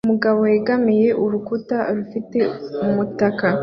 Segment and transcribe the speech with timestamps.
[0.07, 2.39] Umugabo wegamiye urukuta rufite
[2.87, 3.47] umutaka